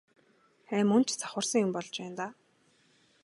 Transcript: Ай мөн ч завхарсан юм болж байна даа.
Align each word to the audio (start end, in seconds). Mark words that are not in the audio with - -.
Ай 0.75 0.83
мөн 0.89 1.01
ч 1.07 1.09
завхарсан 1.19 1.61
юм 1.65 1.71
болж 1.75 1.91
байна 1.99 2.15
даа. 2.19 2.31